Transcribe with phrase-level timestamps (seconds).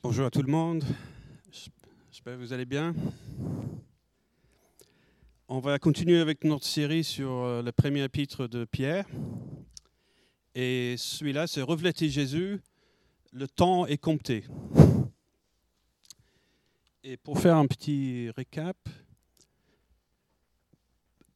[0.00, 0.84] Bonjour à tout le monde.
[2.12, 2.94] J'espère que vous allez bien.
[5.48, 9.06] On va continuer avec notre série sur euh, le premier épître de Pierre.
[10.54, 12.60] Et celui-là, c'est Refléter Jésus,
[13.32, 14.44] le temps est compté.
[17.02, 18.76] Et pour faire un petit récap,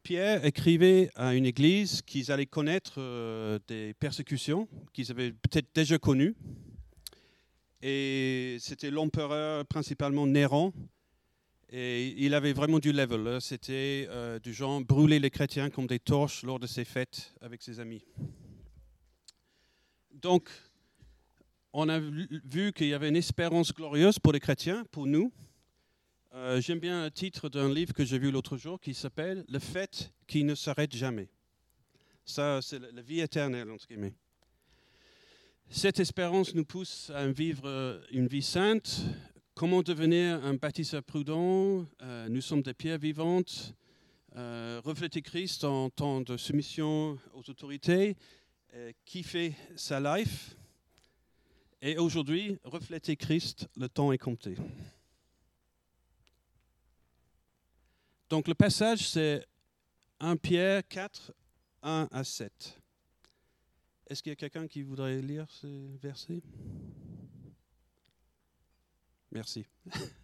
[0.05, 5.99] Pierre écrivait à une église qu'ils allaient connaître euh, des persécutions qu'ils avaient peut-être déjà
[5.99, 6.37] connues.
[7.83, 10.73] Et c'était l'empereur principalement Néron.
[11.69, 13.27] Et il avait vraiment du level.
[13.27, 13.41] Hein.
[13.41, 17.63] C'était euh, du genre brûler les chrétiens comme des torches lors de ses fêtes avec
[17.63, 18.05] ses amis.
[20.13, 20.49] Donc,
[21.73, 25.33] on a vu qu'il y avait une espérance glorieuse pour les chrétiens, pour nous.
[26.35, 29.59] Euh, j'aime bien le titre d'un livre que j'ai vu l'autre jour qui s'appelle Le
[29.59, 31.29] fait qui ne s'arrête jamais.
[32.25, 34.15] Ça, c'est la vie éternelle, entre guillemets.
[35.75, 39.01] Cette espérance nous pousse à vivre euh, une vie sainte.
[39.55, 41.87] Comment devenir un bâtisseur prudent?
[42.03, 43.75] Euh, Nous sommes des pierres vivantes.
[44.35, 48.19] refléter Christ en temps de soumission aux autorités.
[49.07, 50.55] kiffer sa life.
[51.81, 54.57] Et aujourd'hui, refléter Christ, le temps est compté.
[58.29, 59.47] Donc le passage, c'est
[60.21, 61.33] 1 Pierre 4,
[61.83, 62.82] 1 à 7.
[64.07, 66.43] Est-ce qu'il y a quelqu'un qui voudrait lire ces versets
[69.31, 69.67] Merci.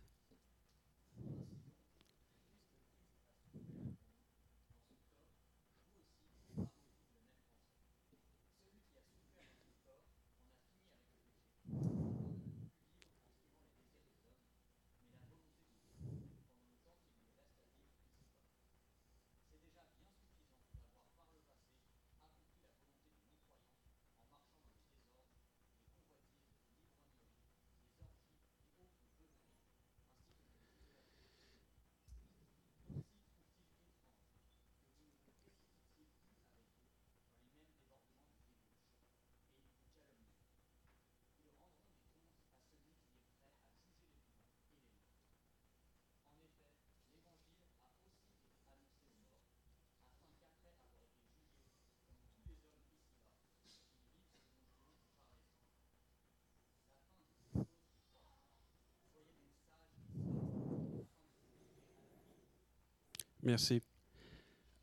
[63.42, 63.80] Merci.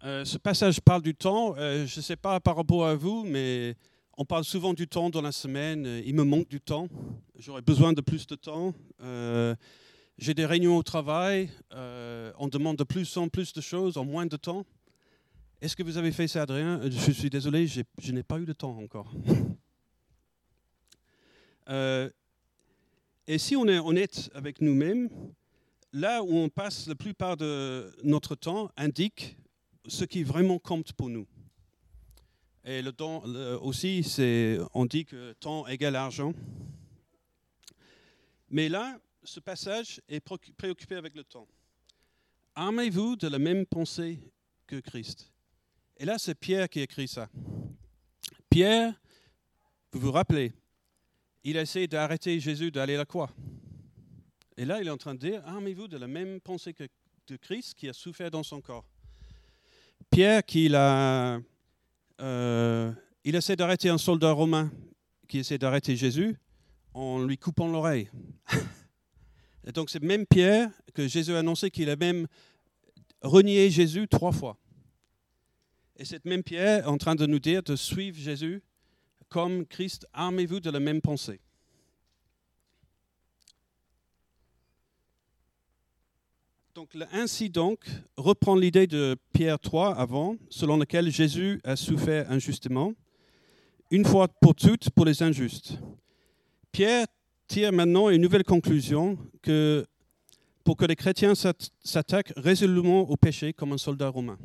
[0.04, 1.56] Euh, ce passage parle du temps.
[1.58, 3.76] Euh, je ne sais pas par rapport à vous, mais
[4.18, 6.02] on parle souvent du temps dans la semaine.
[6.06, 6.88] Il me manque du temps.
[7.38, 8.74] J'aurais besoin de plus de temps.
[9.02, 9.56] Euh,
[10.18, 11.50] j'ai des réunions au travail.
[11.72, 14.66] on demande de plus en plus de choses en moins de temps.
[15.62, 16.80] Est-ce que vous avez fait ça, Adrien?
[16.84, 19.12] Je suis désolé, je n'ai pas eu de temps encore.
[23.28, 25.10] et si on est honnête avec nous-mêmes,
[25.96, 29.38] là où on passe la plupart de notre temps indique
[29.88, 31.26] ce qui vraiment compte pour nous.
[32.66, 33.24] Et le temps
[33.62, 34.06] aussi,
[34.74, 36.34] on dit que temps égale argent.
[38.50, 41.48] Mais là, ce passage est préoccupé avec le temps.
[42.56, 44.20] Armez-vous de la même pensée
[44.68, 45.32] que Christ.
[45.98, 47.30] Et là, c'est Pierre qui écrit ça.
[48.50, 48.94] Pierre,
[49.94, 50.52] vous vous rappelez,
[51.44, 53.30] il a essayé d'arrêter Jésus d'aller à la croix.
[54.58, 56.86] Et là, il est en train de dire, armez-vous de la même pensée que
[57.28, 58.86] de Christ qui a souffert dans son corps.
[60.10, 61.40] Pierre, qui a,
[62.22, 62.92] euh,
[63.24, 64.72] il essaie d'arrêter un soldat romain
[65.28, 66.38] qui essaie d'arrêter Jésus
[66.94, 68.10] en lui coupant l'oreille.
[69.68, 72.28] Et donc c'est même Pierre que Jésus a annoncé qu'il a même
[73.22, 74.58] renié Jésus trois fois.
[75.98, 78.62] Et cette même Pierre est en train de nous dire de suivre Jésus
[79.28, 81.42] comme Christ, armez-vous de la même pensée.
[86.76, 87.86] Donc, ainsi donc
[88.18, 92.92] reprend l'idée de Pierre 3 avant, selon laquelle Jésus a souffert injustement,
[93.92, 95.80] une fois pour toutes pour les injustes.
[96.74, 97.08] Pierre
[97.48, 99.86] tire maintenant une nouvelle conclusion que
[100.66, 104.38] pour que les chrétiens s'attaquent résolument au péché comme un soldat romain.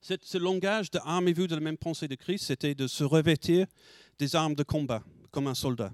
[0.00, 3.66] Ce langage de armez-vous de la même pensée de Christ, c'était de se revêtir
[4.18, 5.92] des armes de combat comme un soldat.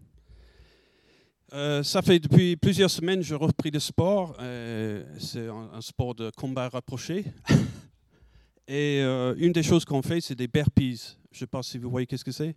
[1.53, 4.37] Euh, ça fait depuis plusieurs semaines que je repris le sport.
[4.41, 7.25] Euh, c'est un, sport de combat rapproché.
[8.69, 11.17] et euh, une des choses qu'on fait, c'est des burpees.
[11.33, 12.55] Je ne sais pas si vous voyez qu'est-ce que c'est.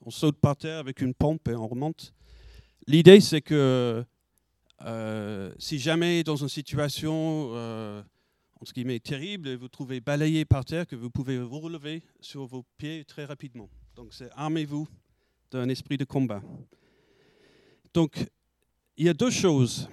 [0.00, 2.12] On saute par terre avec une pompe et on remonte.
[2.86, 4.04] L'idée, c'est que
[5.58, 7.52] si jamais dans une situation
[8.60, 12.64] entre guillemets terrible, vous trouvez balayé par terre, que vous pouvez vous relever sur vos
[12.78, 13.68] pieds très rapidement.
[13.94, 14.88] Donc, c'est armez-vous
[15.50, 16.42] d'un esprit de combat.
[17.94, 18.26] Donc,
[18.96, 19.88] il y a deux choses.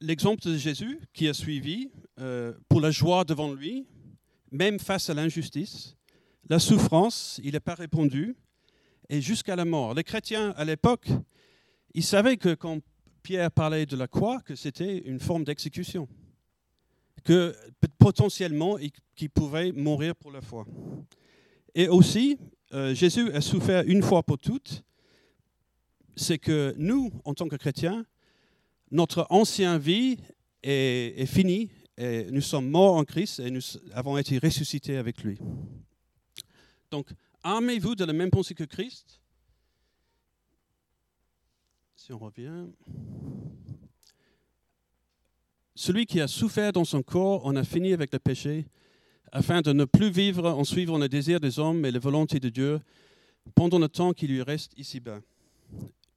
[0.00, 3.86] L'exemple de Jésus qui a suivi euh, pour la joie devant lui,
[4.50, 5.94] même face à l'injustice,
[6.48, 8.34] la souffrance, il n'a pas répondu,
[9.08, 9.94] et jusqu'à la mort.
[9.94, 11.08] Les chrétiens à l'époque,
[11.94, 12.80] ils savaient que quand
[13.22, 16.08] Pierre parlait de la croix, que c'était une forme d'exécution,
[17.22, 17.54] que
[17.98, 18.78] potentiellement,
[19.14, 20.66] qu'il pouvait mourir pour la foi.
[21.76, 22.36] Et aussi,
[22.72, 24.82] euh, Jésus a souffert une fois pour toutes,
[26.18, 28.04] c'est que nous, en tant que chrétiens,
[28.90, 30.18] notre ancienne vie
[30.62, 33.60] est, finie, et nous sommes morts en Christ et nous
[33.92, 35.38] avons été ressuscités avec lui.
[36.90, 37.10] Donc,
[37.42, 39.20] armez-vous de la même pensée que Christ.
[41.96, 42.66] Si on revient.
[45.74, 48.66] Celui qui a souffert dans son corps en a fini avec le péché,
[49.32, 52.48] afin de ne plus vivre en suivant le désir des hommes et la volonté de
[52.48, 52.80] Dieu
[53.54, 55.20] pendant le temps qui lui reste ici-bas.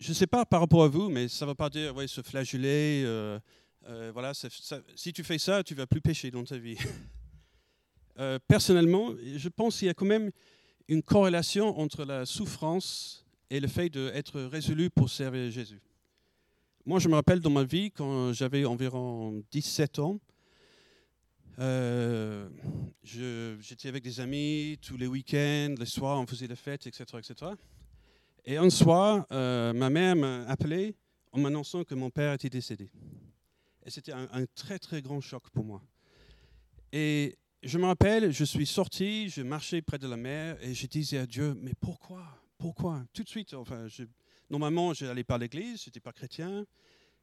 [0.01, 2.24] Je ne sais pas par rapport à vous, mais ça ne veut pas dire se
[2.24, 3.03] flageller.
[3.06, 3.39] Euh,
[3.88, 4.33] euh, voilà,
[4.95, 6.77] si tu fais ça, tu ne vas plus pécher dans ta vie.
[8.19, 10.31] Euh, personnellement, je pense qu'il y a quand même
[10.89, 15.80] une corrélation entre la souffrance et le fait d'être résolu pour servir Jésus.
[16.86, 20.19] Moi, je me rappelle dans ma vie, quand j'avais environ 17 ans,
[23.01, 27.06] j'étais avec des amis tous les week-ends, les soirs, on faisait la fête, etc.
[27.18, 27.53] etc.
[28.44, 30.96] Et un soir, euh, ma mère m'a appelé
[31.32, 32.90] en m'annonçant que mon père était décédé.
[33.86, 35.82] Et c'était un, très, très grand choc pour moi.
[36.92, 40.88] Et je me rappelle, je suis sorti, je marchais près de la mer et je
[40.88, 42.24] disais à Dieu, mais pourquoi?
[42.58, 43.06] Pourquoi?
[43.14, 43.88] Tout de suite, enfin,
[44.50, 46.66] normalement, je n'allais pas à l'église, je n'étais pas chrétien,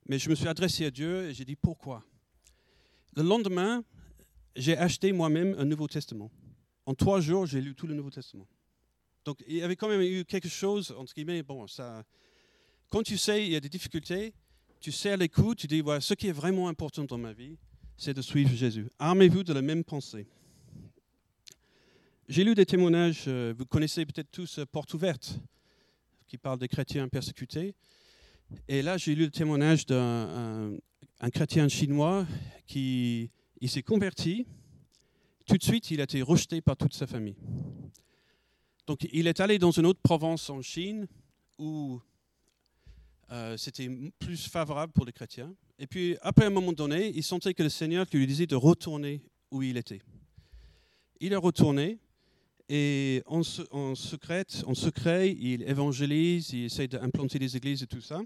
[0.09, 2.05] mais je me suis adressé à Dieu et j'ai dit, pourquoi?
[3.17, 3.85] Le lendemain,
[4.55, 6.31] j'ai acheté moi-même un Nouveau Testament.
[6.87, 8.47] En trois jours, j'ai lu tout le Nouveau Testament.
[9.28, 12.02] Donc, il y avait quand même eu quelque chose, entre guillemets, bon, ça...
[12.88, 14.32] Quand tu sais, il y a des difficultés,
[14.80, 17.58] tu sais à l'écoute, tu dis, voilà, ce qui est vraiment important dans ma vie,
[17.98, 18.88] c'est de suivre Jésus.
[18.98, 20.26] Armez-vous de la même pensée.
[22.26, 25.38] J'ai lu des témoignages, euh, vous connaissez peut-être tous euh, Porte ouverte,
[26.26, 27.75] qui parle des chrétiens persécutés.
[28.66, 30.70] Et là, j'ai lu le témoignage d'un
[31.34, 32.26] chrétien chinois
[32.66, 33.30] qui
[33.66, 34.46] s'est converti.
[35.46, 37.36] Tout de suite, il a été rejeté par toute sa famille.
[38.88, 41.06] Donc, il est allé dans une autre province en Chine
[41.58, 42.00] où
[43.31, 43.87] euh, c'était
[44.19, 45.55] plus favorable pour les chrétiens.
[45.79, 49.20] Et puis, après un moment donné, il sentait que le Seigneur lui disait de retourner
[49.50, 50.00] où il était.
[51.20, 51.99] Il est retourné
[52.70, 58.23] et en, secret, en secret, il évangélise, il essaie d'implanter des églises et tout ça.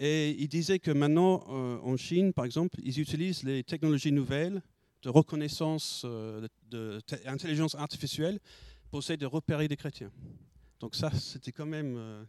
[0.00, 4.62] Et il disait que maintenant, euh, en Chine, par exemple, ils utilisent les technologies nouvelles
[5.04, 8.40] de reconnaissance euh, d'intelligence artificielle
[8.90, 10.12] pour essayer de repérer des chrétiens.
[10.80, 12.26] Donc ça, c'était quand même...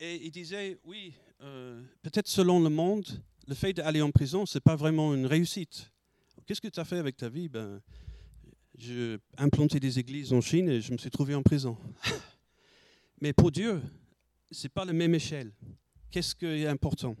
[0.00, 3.06] Et il disait, oui, euh, peut-être selon le monde,
[3.46, 5.92] le fait d'aller en prison, ce n'est pas vraiment une réussite.
[6.44, 7.48] Qu'est-ce que tu as fait avec ta vie?
[7.48, 7.80] Ben,
[8.76, 11.76] J'ai implanté des églises en Chine et je me suis trouvé en prison.
[13.20, 13.80] Mais pour Dieu,
[14.50, 15.52] ce n'est pas la même échelle.
[16.10, 17.16] Qu'est-ce qui est important?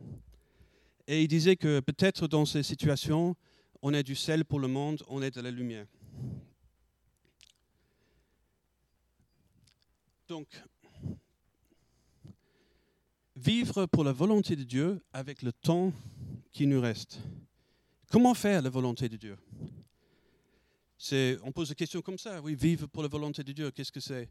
[1.06, 3.36] Et il disait que peut-être dans ces situations,
[3.80, 5.86] on est du sel pour le monde, on est de la lumière.
[10.32, 10.48] Donc,
[13.36, 15.92] vivre pour la volonté de Dieu avec le temps
[16.52, 17.20] qui nous reste.
[18.10, 19.36] Comment faire la volonté de Dieu?
[21.44, 24.00] On pose des questions comme ça, oui, vivre pour la volonté de Dieu, qu'est-ce que
[24.00, 24.30] c'est?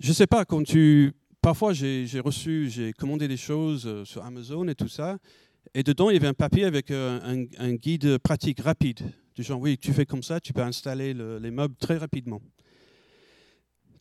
[0.00, 1.12] Je ne sais pas, quand tu...
[1.40, 5.16] Parfois, j'ai reçu, j'ai commandé des choses euh, sur Amazon et tout ça,
[5.74, 9.60] et dedans, il y avait un papier avec euh, un, guide pratique rapide, du genre,
[9.60, 12.42] oui, tu fais comme ça, tu peux installer les meubles très rapidement.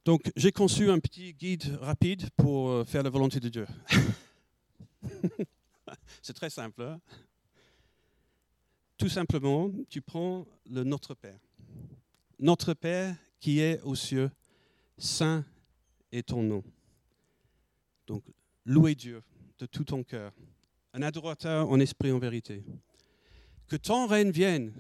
[0.06, 3.66] Donc, j'ai conçu un petit guide rapide pour euh, faire la volonté de Dieu.
[6.22, 6.84] C'est très simple.
[6.84, 7.02] Hein.
[9.00, 11.40] Tout simplement, tu prends le Notre Père.
[12.38, 14.30] Notre Père qui est aux cieux,
[15.00, 15.44] saint
[16.12, 16.64] est ton nom.
[18.06, 18.24] Donc,
[18.64, 19.24] louez Dieu
[19.58, 20.34] de tout ton cœur,
[20.94, 22.64] un adorateur en esprit en vérité.
[23.68, 24.72] Que ton règne vienne,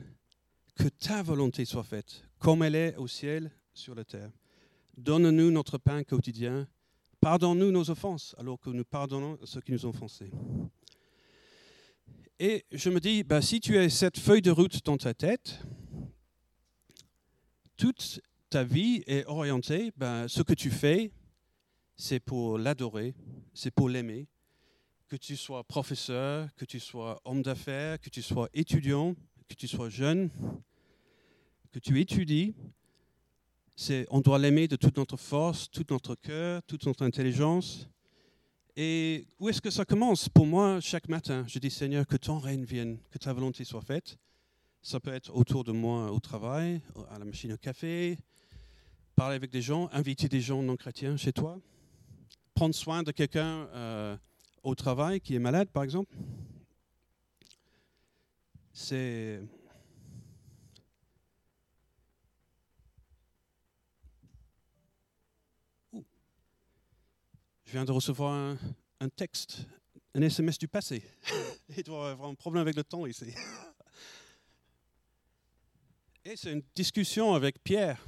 [0.75, 4.29] que ta volonté soit faite, comme elle est au ciel, sur la terre.
[4.97, 6.67] Donne-nous notre pain quotidien
[7.19, 10.31] Pardonne-nous nos offenses, alors que nous pardonnons ceux qui nous ont offensés.
[12.39, 15.59] Et je me dis, bah, si tu as cette feuille de route dans ta tête,
[17.77, 21.11] toute ta vie est orientée, bah, ce que tu fais,
[21.95, 23.15] c'est pour l'adorer,
[23.53, 24.27] c'est pour l'aimer.
[25.07, 29.15] Que tu sois professeur, que tu sois homme d'affaires, que tu sois étudiant,
[29.47, 30.29] que tu sois jeune,
[31.71, 32.53] que tu étudies,
[34.09, 37.87] on doit l'aimer de toute notre force, tout notre cœur, toute notre intelligence.
[38.77, 40.27] Et où est-ce que ça commence?
[40.27, 43.81] Pour moi, chaque matin, je dis Seigneur, que ton règne vienne, que ta volonté soit
[43.81, 44.17] faite.
[44.81, 48.17] Ça peut être autour de moi au travail, à la machine au café,
[49.15, 51.59] parler avec des gens, inviter des gens non chrétiens chez toi,
[52.53, 54.17] prendre soin de quelqu'un euh,
[54.61, 56.13] au travail qui est malade, par exemple.
[58.73, 59.41] C'est
[67.65, 68.57] Je viens de recevoir
[68.99, 69.65] un, texte,
[70.13, 71.03] un SMS du passé.
[71.77, 73.25] Il doit avoir un problème avec le temps ici.
[76.25, 78.03] Et c'est une discussion avec Pierre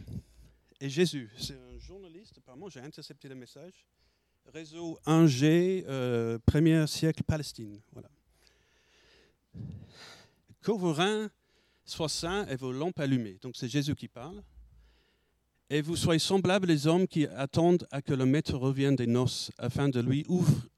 [0.80, 1.30] et Jésus.
[1.38, 3.86] C'est un journaliste, apparemment, j'ai intercepté le message.
[4.48, 7.80] Réseau 1G, euh, premier siècle Palestine.
[7.92, 8.10] Voilà.
[10.62, 11.30] Que vos reins
[11.86, 13.38] soient saints et vos lampes allumées.
[13.42, 14.42] Donc c'est Jésus qui parle
[15.70, 19.52] et vous soyez semblables les hommes qui attendent à que le maître revienne des noces,
[19.58, 20.26] afin de lui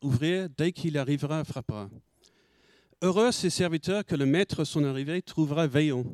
[0.01, 1.89] ouvrir dès qu'il arrivera frappera.
[3.01, 6.05] Heureux ces serviteurs que le maître, son arrivée, trouvera veillant.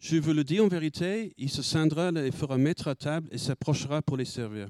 [0.00, 3.38] Je vous le dis en vérité, il se scindra et fera mettre à table et
[3.38, 4.68] s'approchera pour les servir.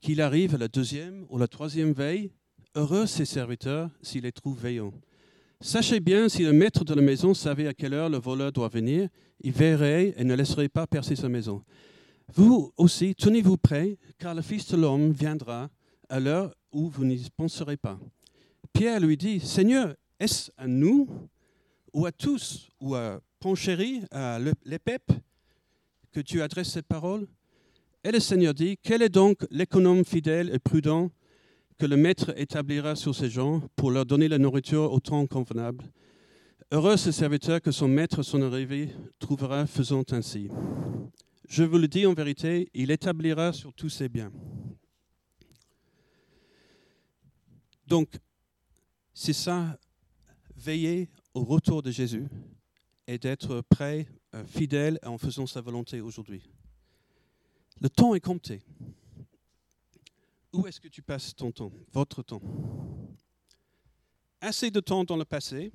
[0.00, 2.30] Qu'il arrive à la deuxième ou la troisième veille,
[2.74, 4.92] heureux ces serviteurs s'il les trouve veillants.
[5.60, 8.68] Sachez bien, si le maître de la maison savait à quelle heure le voleur doit
[8.68, 9.08] venir,
[9.40, 11.62] il verrait et ne laisserait pas percer sa maison.
[12.34, 15.68] Vous aussi, tenez-vous prêts, car le Fils de l'homme viendra
[16.08, 17.98] à l'heure où vous n'y penserez pas.
[18.72, 21.08] Pierre lui dit, Seigneur, est-ce à nous
[21.92, 25.02] ou à tous, ou à Ponchéry, à l'épep,
[26.12, 27.26] que tu adresses cette parole
[28.04, 31.10] Et le Seigneur dit, quel est donc l'économe fidèle et prudent
[31.78, 35.84] que le maître établira sur ses gens pour leur donner la nourriture au temps convenable?
[36.70, 40.48] Heureux ce serviteur que son maître, son arrivée, trouvera faisant ainsi.
[41.52, 44.32] Je vous le dis en vérité, il établira sur tous ses biens.
[47.86, 48.18] Donc,
[49.12, 49.78] c'est ça,
[50.56, 52.26] veiller au retour de Jésus
[53.06, 56.42] et d'être prêt, euh, fidèle en faisant sa volonté aujourd'hui.
[57.82, 58.62] Le temps est compté.
[60.54, 62.40] Où est-ce que tu passes ton temps, votre temps?
[64.40, 65.70] Assez de temps dans le passé,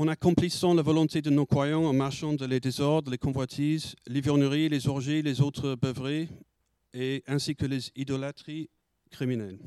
[0.00, 4.70] en accomplissant la volonté de nos croyants, en marchant de les désordres, les convoitises, l'ivrognerie,
[4.70, 6.26] les orgies, les autres beuveries,
[7.26, 8.70] ainsi que les idolâtries
[9.10, 9.58] criminelles.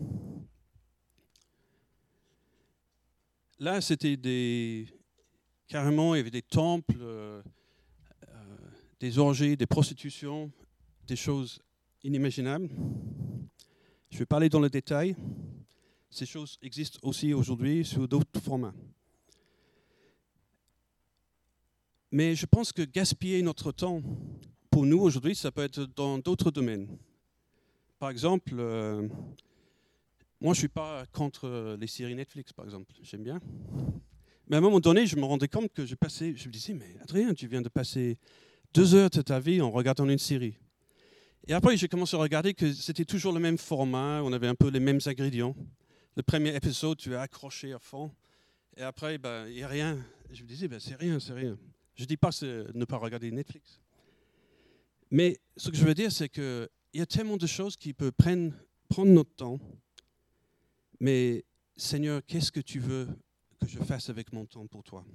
[3.60, 4.88] Là, c'était des.
[5.68, 7.44] Carrément, il des temples, euh,
[8.28, 8.58] euh,
[9.00, 10.52] des orgies, des prostitutions,
[11.06, 11.62] des choses
[12.04, 12.72] inimaginables.
[14.10, 15.16] Je vais parler dans le détail.
[16.10, 18.74] Ces choses existent aussi aujourd'hui sous d'autres formats.
[22.14, 24.04] Mais je pense que gaspiller notre temps,
[24.70, 26.88] pour nous aujourd'hui, ça peut être dans d'autres domaines.
[27.98, 29.08] Par exemple, euh,
[30.40, 32.94] moi je ne suis pas contre les séries Netflix, par exemple.
[33.02, 33.42] J'aime bien.
[34.48, 36.76] Mais à un moment donné, je me rendais compte que je passais, je me disais,
[36.76, 38.20] mais Adrien, tu viens de passer
[38.76, 40.60] deux heures de ta vie en regardant une série.
[41.48, 44.56] Et après, j'ai commencé à regarder que c'était toujours le même format, on avait un
[44.56, 45.56] peu les mêmes ingrédients.
[46.16, 48.12] Le premier épisode, tu es accroché à fond.
[48.78, 49.98] Et après, ben, il n'y a rien.
[50.32, 51.58] je me disais, ben, c'est rien, c'est rien.
[51.96, 53.80] Je ne dis pas ne pas regarder Netflix.
[55.12, 58.12] Mais ce que je veux dire, c'est qu'il y a tellement de choses qui peuvent
[58.14, 58.52] prendre,
[58.90, 59.60] prendre notre temps.
[61.00, 61.46] Mais
[61.76, 63.08] Seigneur, qu'est-ce que tu veux
[63.60, 65.06] que je fasse avec mon temps pour toi?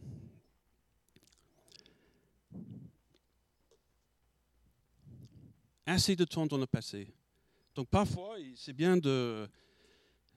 [5.86, 7.08] Assez de temps dans le passé.
[7.74, 9.48] Donc parfois, c'est bien de,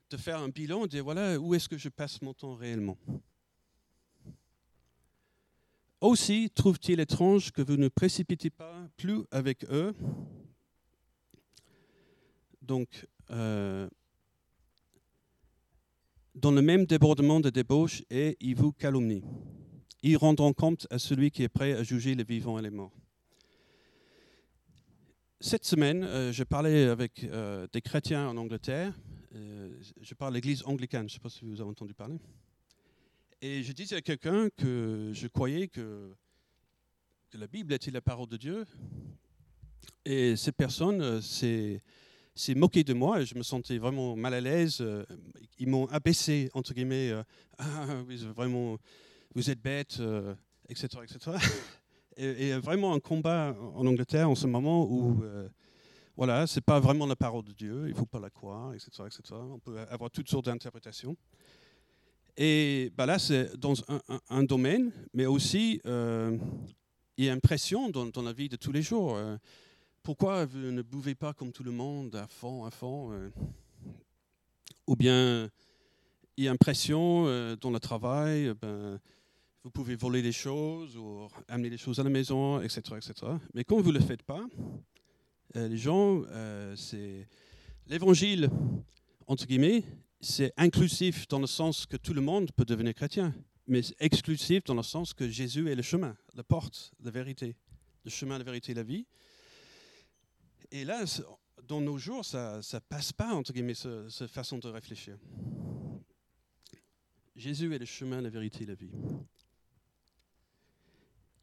[0.10, 2.98] de faire un bilan de dire, voilà, où est-ce que je passe mon temps réellement?
[6.02, 9.94] Aussi trouve-t-il étrange que vous ne précipitez pas plus avec eux.
[12.62, 13.88] Donc, euh,
[16.36, 19.24] dans le même débordement de débauche, et ils vous calomnient.
[20.04, 22.94] Ils rendront compte à celui qui est prêt à juger les vivants et les morts.
[25.40, 26.44] Cette semaine, euh, je
[26.90, 28.94] avec euh, des chrétiens en Angleterre.
[30.02, 32.20] je parle de l'église anglicane, je ne sais pas si vous avez entendu parler.
[33.44, 36.14] Et je disais à quelqu'un que je croyais que,
[37.34, 38.68] la Bible était la parole de Dieu.
[40.06, 41.82] Et cette personne euh, s'est,
[42.56, 44.78] moquée de moi je me sentais vraiment mal à l'aise.
[44.82, 45.04] Euh,
[45.58, 47.24] ils m'ont abaissé, entre guillemets, euh,
[47.58, 47.86] ah,
[48.36, 48.78] vraiment,
[49.34, 50.00] vous êtes bête,
[50.70, 50.88] etc.
[51.04, 51.32] etc.
[52.18, 55.24] Et, et, vraiment un combat en Angleterre en ce moment où,
[56.18, 59.04] voilà, c'est pas vraiment la parole de Dieu, il ne faut pas la croire, etc.,
[59.06, 59.22] etc.
[59.32, 61.16] On peut avoir toutes sortes d'interprétations.
[62.38, 63.74] Et bah là, c'est dans
[64.30, 66.38] un, domaine, mais aussi, euh,
[67.18, 69.16] il y a une pression dans, la vie de tous les jours.
[69.16, 69.38] Euh,
[70.02, 73.30] pourquoi vous ne buvez pas comme tout le monde à fond, à fond euh?
[74.88, 75.50] Ou bien
[76.38, 77.26] il y a une pression
[77.58, 79.00] dans le travail, ben,
[79.64, 82.82] vous pouvez voler des choses ou amener des choses à la maison, etc.
[82.98, 83.14] etc.
[83.54, 84.44] Mais quand vous ne le faites pas,
[85.54, 86.24] les gens,
[86.76, 87.28] c'est
[87.88, 88.50] l'évangile,
[89.28, 89.84] entre guillemets,
[90.22, 93.34] c'est inclusif dans le sens que tout le monde peut devenir chrétien,
[93.68, 97.56] mais exclusif dans le sens que Jésus est le chemin, la porte, la vérité,
[98.06, 99.08] le chemin, la vérité, la vie.
[100.72, 101.04] Et là,
[101.68, 105.18] dans nos jours, ça ne passe pas, entre guillemets, cette façon de réfléchir.
[107.36, 108.92] Jésus est le chemin, la vérité, la vie.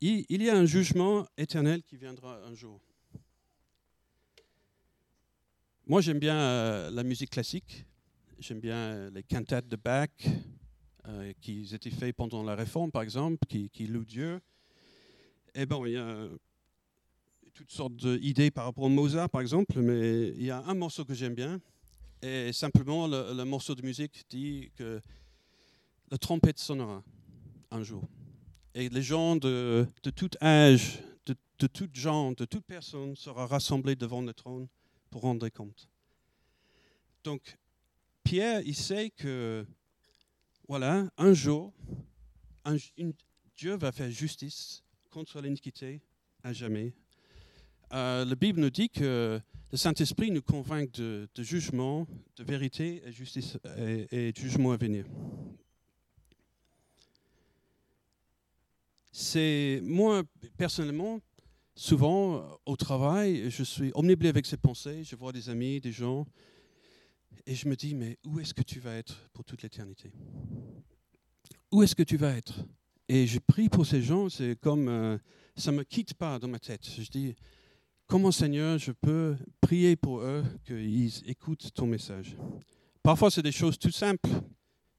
[0.01, 2.81] Il y a un jugement éternel qui viendra un jour.
[5.87, 7.87] Moi, j'aime bien euh, la musique classique.
[8.41, 10.11] J'aime bien les cantates de Bach,
[11.09, 14.41] euh, qui étaient faites pendant la Réforme, par exemple, qui, louent Dieu.
[15.57, 16.29] Et bon, il y a
[17.53, 21.05] toutes sortes d'idées par rapport au Mozart, par exemple, mais il y a un morceau
[21.05, 21.61] que j'aime bien.
[22.23, 25.01] Et simplement, le, morceau de musique dit que
[26.09, 27.03] la trompette sonnera
[27.73, 28.09] un jour.
[28.73, 33.49] Et les gens de, de tout âge, de, de tout genre, de toute personne sera
[33.49, 34.69] rassemblés devant le trône
[35.11, 35.89] pour rendre compte.
[37.25, 37.59] Donc,
[38.29, 39.65] Pierre, il sait que,
[40.69, 41.73] voilà, un jour,
[43.57, 46.03] Dieu va faire justice contre l'iniquité
[46.43, 46.93] à jamais,
[47.95, 49.41] euh, la Bible nous dit que
[49.73, 52.07] le Saint-Esprit nous convainc de, jugement,
[52.37, 53.57] de vérité et, justice,
[54.13, 55.07] et, jugement à venir.
[59.11, 60.23] C'est moi,
[60.59, 61.21] personnellement,
[61.75, 66.27] souvent au travail, je suis omniblé avec ces pensées, je vois des amis, des gens,
[67.47, 70.13] et je me dis, mais où est-ce que tu vas être pour toute l'éternité?
[71.71, 72.65] Où est-ce que tu vas être?
[73.09, 75.19] Et je prie pour ces gens, c'est comme, euh,
[75.57, 76.87] ça ne me quitte pas dans ma tête.
[76.87, 77.35] Je dis,
[78.11, 82.39] Comment, Seigneur, je peux prier pour eux qu'ils écoutent ton message?
[83.03, 84.31] Parfois, c'est des choses tout simples.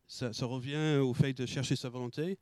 [0.07, 2.37] Ça, revient au fait de chercher sa volonté.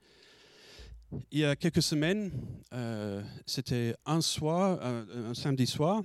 [1.32, 2.32] Il y a quelques semaines,
[2.74, 6.04] euh, c'était un soir, un, samedi soir,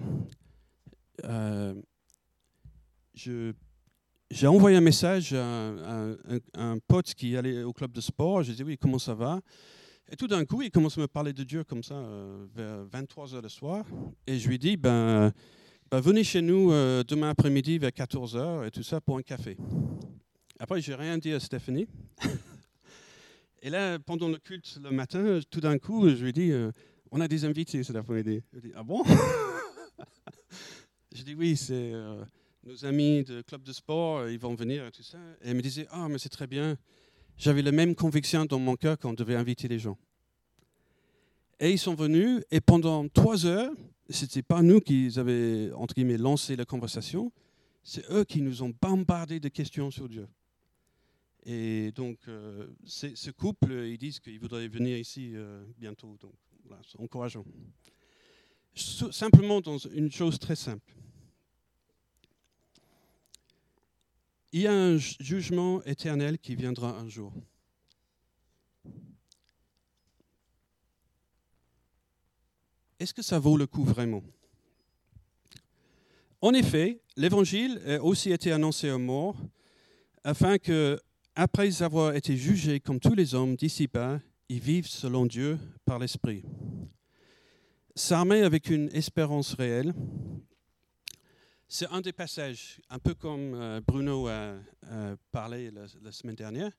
[1.24, 1.74] euh,
[4.32, 6.14] j'ai envoyé un message à,
[6.54, 8.42] un, pote qui allait au club de sport.
[8.42, 9.42] J'ai dit oui, comment ça va?
[10.10, 12.84] Et tout d'un coup, il commence à me parler de Dieu comme ça, euh, vers
[12.90, 13.84] 23 heures le soir.
[14.26, 15.32] Et je lui dis, ben,
[15.90, 19.22] ben venez chez nous euh, demain après-midi vers 14 heures et tout ça pour un
[19.22, 19.58] café.
[20.58, 21.86] Après, je n'ai rien dit à Stéphanie.
[23.62, 26.72] et là, pendant le culte le matin, tout d'un coup, je lui dis, euh,
[27.10, 28.42] on a des invités cet après-midi.
[28.54, 29.02] Je dis, ah bon?
[31.14, 31.92] Je dis, oui, c'est
[32.64, 35.18] nos amis de club de sport, ils vont venir et tout ça.
[35.42, 36.78] Et elle me disait, ah, mais c'est très bien
[37.36, 39.98] j'avais la même conviction dans mon cœur qu'on devait inviter les gens.
[41.60, 43.72] Et ils sont venus, et pendant trois heures,
[44.10, 47.32] ce n'était pas nous qui avaient, entre guillemets, lancé la conversation,
[47.82, 50.28] c'est eux qui nous ont bombardé de questions sur Dieu.
[51.44, 56.16] Et donc, euh, ce couple, ils disent qu'ils voudraient venir ici euh, bientôt.
[56.20, 56.34] Donc,
[56.86, 57.44] c'est encourageant.
[58.74, 60.94] Simplement dans une chose très simple.
[64.52, 67.32] Il y a un jugement éternel qui viendra un jour.
[73.00, 74.22] Est-ce que ça vaut le coup vraiment?
[76.40, 79.40] En effet, l'évangile a aussi été annoncé aux morts
[80.22, 81.00] afin que,
[81.34, 86.44] après avoir été jugés comme tous les hommes d'ici-bas, ils vivent selon Dieu par l'Esprit.
[87.94, 89.94] S'armer avec une espérance réelle,
[91.74, 94.56] c'est un des passages, un peu comme euh, Bruno a,
[95.30, 96.70] parlé la, semaine dernière.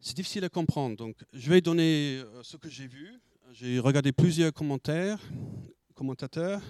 [0.00, 3.20] C'est difficile à comprendre, donc je vais donner euh, ce que j'ai vu.
[3.52, 5.20] J'ai regardé plusieurs commentaires,
[5.94, 6.60] commentateurs,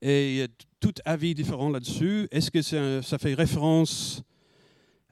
[0.00, 0.46] et
[0.80, 2.26] tout avis différent là-dessus.
[2.30, 2.62] Est-ce que
[3.02, 4.22] ça fait référence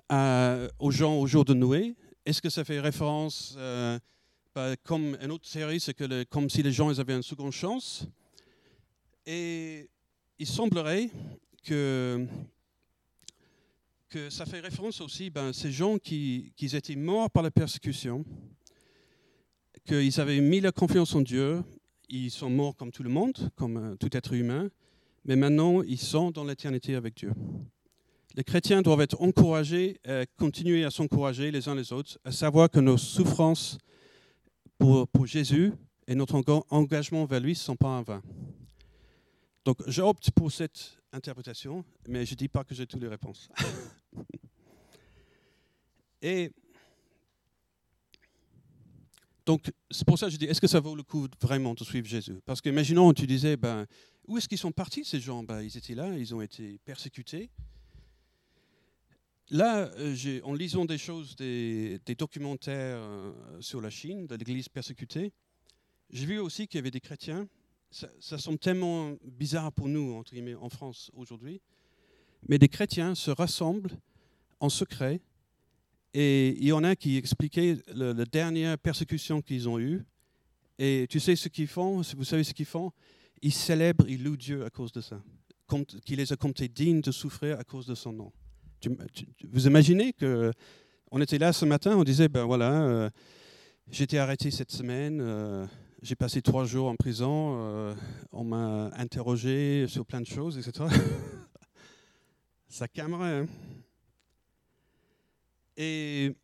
[0.08, 1.94] aux gens au jour de Noé?
[2.24, 3.98] Est-ce que ça fait référence, euh,
[4.54, 7.52] bah, comme une autre série, c'est que comme si les gens ils avaient une seconde
[7.52, 8.06] chance?
[9.26, 9.90] Et
[10.42, 11.08] il semblerait
[11.62, 12.26] que,
[14.28, 18.24] ça fait référence aussi à ben, ces gens qui, étaient morts par la persécution,
[19.86, 21.62] qu'ils avaient mis leur confiance en Dieu,
[22.08, 24.68] ils sont morts comme tout le monde, comme euh, tout être humain,
[25.24, 27.32] mais maintenant ils sont dans l'éternité avec Dieu.
[28.34, 32.68] Les chrétiens doivent être encouragés, à continuer à s'encourager les uns les autres, à savoir
[32.68, 33.78] que nos souffrances
[34.76, 35.72] pour, pour Jésus
[36.08, 38.22] et notre engagement vers lui ne sont pas en vain.
[39.64, 43.48] Donc j'opte pour cette interprétation, mais je ne dis pas que j'ai toutes les réponses.
[46.22, 46.52] Et
[49.44, 51.84] donc c'est pour ça que je dis, est-ce que ça vaut le coup vraiment de
[51.84, 52.40] suivre Jésus?
[52.44, 53.86] Parce que imaginons, tu disais, ben,
[54.26, 55.42] Où est-ce qu'ils sont partis, ces gens?
[55.42, 57.50] Ben, Ils étaient là, ils ont été persécutés.
[59.50, 65.32] Là, euh, en lisant des choses, des, documentaires euh, sur la Chine, de l'Église persécutée,
[66.08, 67.48] j'ai vu aussi qu'il y avait des chrétiens.
[67.92, 70.22] Ça, semble tellement bizarre pour nous,
[70.60, 71.60] en France aujourd'hui.
[72.48, 73.92] Mais des chrétiens se rassemblent
[74.60, 75.20] en secret.
[76.14, 80.04] Et il y en a qui expliquaient la dernière persécution qu'ils ont eue.
[80.78, 82.00] Et tu sais ce qu'ils font?
[82.16, 82.92] Vous savez ce qu'ils font?
[83.42, 85.22] Ils célèbrent, ils louent Dieu à cause de ça.
[86.04, 88.32] Qui les a comptés dignes de souffrir à cause de son nom.
[89.44, 90.50] vous imaginez que
[91.10, 93.10] on était là ce matin, on disait ben voilà, euh,
[93.90, 95.66] été arrêté cette semaine, euh,
[96.02, 97.94] j'ai passé trois jours en prison, euh,
[98.32, 100.88] on m'a interrogé sur plein de choses, etc.
[102.68, 103.38] ça calmerait.
[103.38, 103.46] Hein
[105.76, 106.34] et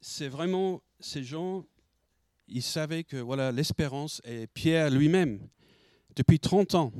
[0.00, 1.66] c'est vraiment ces gens,
[2.48, 5.38] ils savaient que voilà l'espérance et Pierre lui-même,
[6.16, 6.92] depuis 30 ans,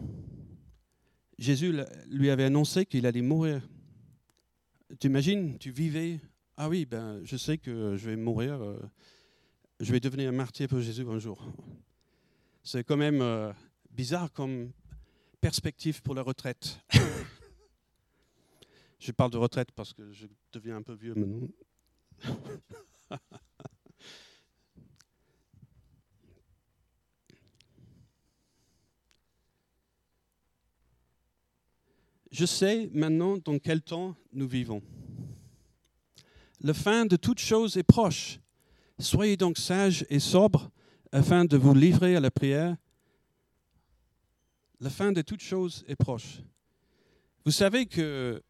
[1.39, 1.75] Jésus
[2.09, 3.67] lui avait annoncé qu'il allait mourir.
[5.01, 6.21] Tu imagines, tu vivais,
[6.59, 8.79] ah oui, ben, je sais que je vais mourir, euh,
[9.83, 11.45] je vais devenir un martyr pour Jésus un jour.
[12.63, 13.53] C'est quand même euh,
[13.91, 14.71] bizarre comme
[15.41, 16.79] perspective pour la retraite.
[19.01, 21.49] Je parle de retraite parce que je deviens un peu vieux maintenant.
[32.31, 34.81] je sais maintenant dans quel temps nous vivons.
[36.61, 38.39] La fin de toute chose est proche.
[39.03, 40.71] Soyez donc sages et sobres
[41.11, 42.77] afin de vous livrer à la prière.
[44.81, 46.41] La fin de toute chose est proche.
[47.45, 48.41] Vous savez que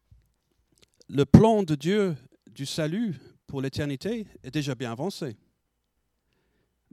[1.09, 2.15] le plan de Dieu
[2.51, 3.15] du salut
[3.47, 5.35] pour l'éternité est déjà bien avancé.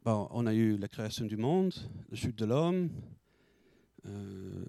[0.05, 1.75] Bon, on a eu la création du monde,
[2.11, 2.89] la chute de l'homme,
[4.07, 4.65] euh,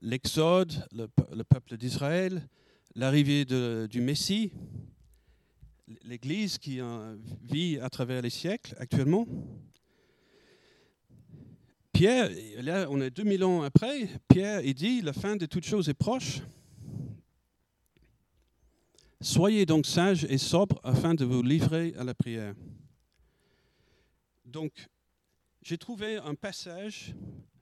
[0.00, 2.48] l'exode, le, peuple d'Israël,
[2.94, 4.50] l'arrivée du Messie,
[6.04, 6.80] l'Église qui
[7.42, 9.26] vit à travers les siècles actuellement.
[11.92, 15.88] Pierre, là, on est 2000 ans après, Pierre, il dit, la fin de toutes choses
[15.88, 16.40] est proche.
[19.20, 22.54] Soyez donc sages et sobres afin de vous livrer à la prière.
[24.44, 24.88] Donc,
[25.60, 27.14] j'ai trouvé un passage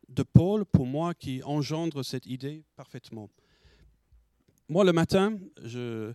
[0.08, 3.30] de Paul pour moi qui engendre cette idée parfaitement.
[4.68, 6.12] Moi, le matin, je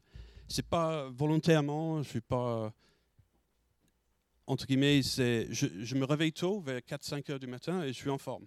[0.52, 2.74] c'est pas volontairement, je suis pas
[4.52, 8.18] entre guillemets, je, me réveille tôt, vers 4-5 heures du matin, et je suis en
[8.18, 8.44] forme.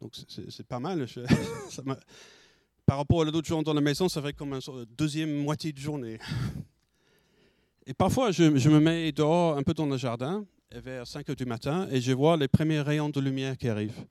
[0.00, 1.06] Donc c'est pas mal.
[2.86, 5.78] par rapport à l'autre jour dans la maison, ça fait comme une deuxième moitié de
[5.78, 6.18] journée.
[7.86, 11.46] Et parfois, je, me mets dehors un peu dans le jardin, vers 5 heures du
[11.46, 14.04] matin, et je vois les premiers rayons de lumière qui arrivent.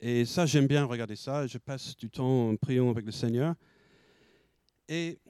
[0.00, 1.46] Et ça, j'aime bien regarder ça.
[1.46, 3.54] Je passe du temps en priant avec le Seigneur.
[4.88, 5.20] Et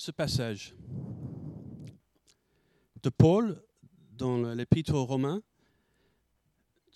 [0.00, 0.74] ce passage
[3.02, 3.62] de Paul
[4.16, 5.42] dans l'Épître aux Romains,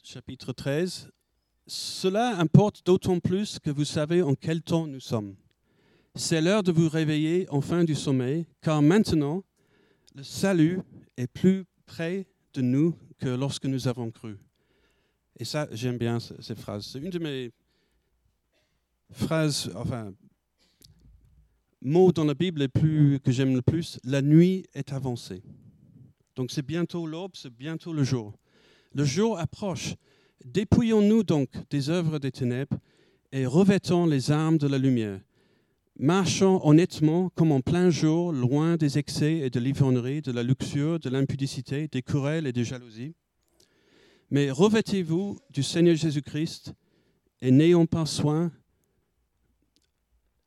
[0.03, 1.11] chapitre 13,
[1.67, 5.37] cela importe d'autant plus que vous savez en quel temps nous sommes.
[6.15, 9.45] C'est l'heure de vous réveiller enfin du sommeil, car maintenant,
[10.15, 10.81] le salut
[11.19, 14.39] est plus près de nous que lorsque nous avons cru.
[15.39, 16.87] Et ça, j'aime bien cette phrase.
[16.87, 17.53] C'est une de mes
[19.11, 20.15] phrases, enfin,
[21.85, 24.01] mots dans la Bible plus, que j'aime le plus.
[24.05, 25.43] La nuit est avancée.
[26.35, 28.33] Donc c'est bientôt l'aube, c'est bientôt le jour.
[28.95, 29.95] Le jour approche.
[30.45, 32.79] Dépouillons-nous donc des œuvres des ténèbres
[33.33, 35.21] et revêtons les armes de la lumière.
[35.97, 40.99] Marchons honnêtement comme en plein jour, loin des excès et de l'ivrognerie, de la luxure,
[40.99, 43.15] de l'impudicité, des querelles et des jalousies.
[44.31, 46.75] Mais revêtez-vous du Seigneur Jésus-Christ
[47.41, 48.51] et n'ayons pas soin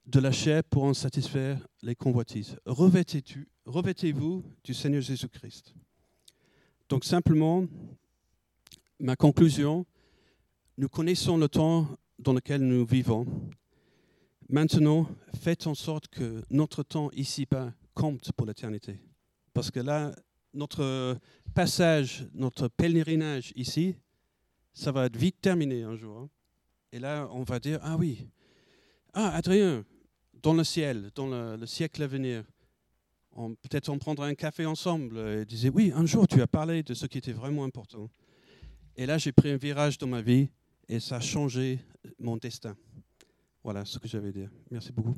[0.08, 2.58] de la chair pour en satisfaire les convoitises.
[2.66, 5.76] Revêtez-vous du Seigneur Jésus-Christ.
[6.88, 7.66] Donc simplement,
[9.00, 9.86] ma conclusion,
[10.78, 11.88] nous connaissons le temps
[12.20, 13.26] dans lequel nous vivons.
[14.48, 15.10] Maintenant,
[15.42, 19.02] faites en sorte que notre temps ici-bas compte pour l'éternité.
[19.54, 20.16] Parce que là,
[20.54, 21.18] notre
[21.54, 23.98] passage, notre pèlerinage ici,
[24.74, 26.18] ça va être vite terminé un jour.
[26.18, 26.30] Hein.
[26.94, 28.30] Et là, on va dire, ah oui,
[29.14, 29.84] ah Adrien,
[30.42, 32.44] dans le ciel, dans le, siècle à venir,
[33.36, 36.94] peut-être on prendra un café ensemble et disait, oui, un jour tu as parlé de
[36.94, 38.10] ce qui était vraiment important.
[38.96, 40.50] Et là, j'ai pris un virage dans ma vie
[40.90, 41.80] et ça a changé
[42.20, 42.76] mon destin.
[43.64, 44.50] Voilà ce que j'avais à dire.
[44.72, 45.16] Merci beaucoup.